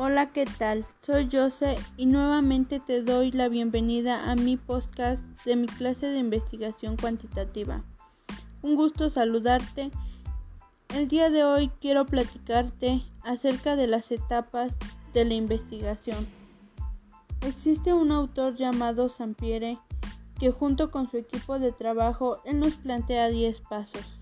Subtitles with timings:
[0.00, 0.86] Hola, ¿qué tal?
[1.04, 6.18] Soy Jose y nuevamente te doy la bienvenida a mi podcast de mi clase de
[6.18, 7.82] investigación cuantitativa.
[8.62, 9.90] Un gusto saludarte.
[10.94, 14.70] El día de hoy quiero platicarte acerca de las etapas
[15.14, 16.28] de la investigación.
[17.44, 19.80] Existe un autor llamado Sampiere
[20.38, 24.20] que junto con su equipo de trabajo él nos plantea 10 pasos.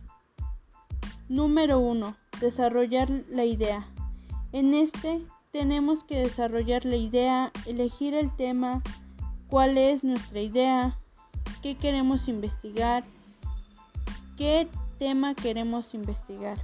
[1.29, 2.17] Número 1.
[2.41, 3.87] Desarrollar la idea.
[4.53, 8.83] En este tenemos que desarrollar la idea, elegir el tema,
[9.49, 10.99] cuál es nuestra idea,
[11.63, 13.05] qué queremos investigar,
[14.37, 16.59] qué tema queremos investigar.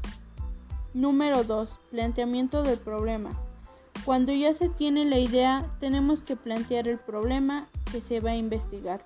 [0.92, 1.74] Número 2.
[1.90, 3.30] Planteamiento del problema.
[4.04, 8.36] Cuando ya se tiene la idea, tenemos que plantear el problema que se va a
[8.36, 9.02] investigar.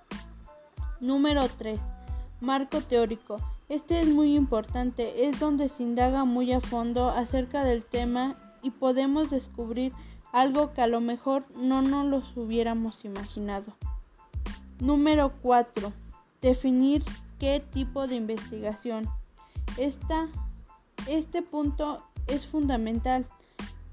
[0.98, 1.78] Número 3.
[2.40, 3.36] Marco teórico.
[3.68, 8.70] Este es muy importante, es donde se indaga muy a fondo acerca del tema y
[8.70, 9.92] podemos descubrir
[10.32, 13.74] algo que a lo mejor no nos lo hubiéramos imaginado.
[14.80, 15.92] Número 4.
[16.42, 17.04] Definir
[17.38, 19.08] qué tipo de investigación.
[19.78, 20.28] Esta,
[21.08, 23.26] este punto es fundamental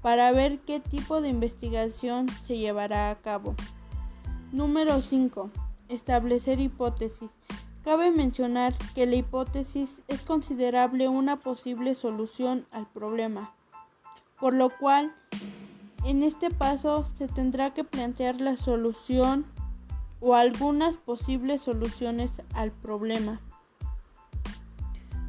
[0.02, 3.54] para ver qué tipo de investigación se llevará a cabo.
[4.52, 5.50] Número 5.
[5.88, 7.30] Establecer hipótesis.
[7.84, 13.54] Cabe mencionar que la hipótesis es considerable una posible solución al problema
[14.38, 15.14] por lo cual
[16.04, 19.46] en este paso se tendrá que plantear la solución
[20.20, 23.40] o algunas posibles soluciones al problema.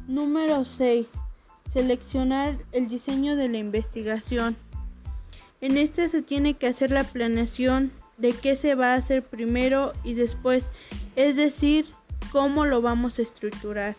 [0.06, 1.08] Número 6.
[1.72, 4.56] Seleccionar el diseño de la investigación.
[5.60, 9.92] En este se tiene que hacer la planeación de qué se va a hacer primero
[10.04, 10.64] y después,
[11.16, 11.86] es decir,
[12.32, 13.96] cómo lo vamos a estructurar.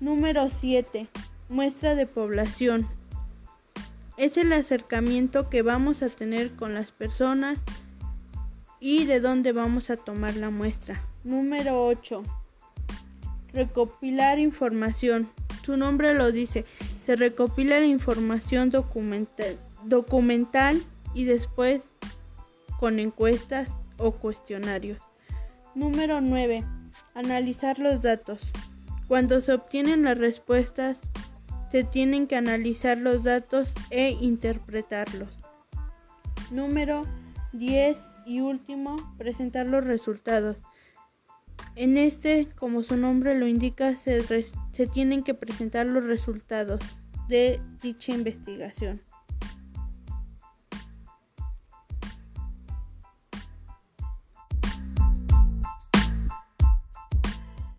[0.00, 1.08] Número 7.
[1.48, 2.88] Muestra de población
[4.18, 7.56] es el acercamiento que vamos a tener con las personas
[8.80, 11.00] y de dónde vamos a tomar la muestra.
[11.22, 12.24] Número 8.
[13.52, 15.30] Recopilar información.
[15.64, 16.64] Su nombre lo dice.
[17.06, 19.56] Se recopila la información documental,
[21.14, 21.82] y después
[22.78, 23.68] con encuestas
[23.98, 24.98] o cuestionarios.
[25.74, 26.64] Número 9.
[27.14, 28.40] Analizar los datos.
[29.06, 30.98] Cuando se obtienen las respuestas
[31.70, 35.28] se tienen que analizar los datos e interpretarlos.
[36.50, 37.04] Número
[37.52, 40.56] 10 y último, presentar los resultados.
[41.76, 46.80] En este, como su nombre lo indica, se, se tienen que presentar los resultados
[47.28, 49.00] de dicha investigación.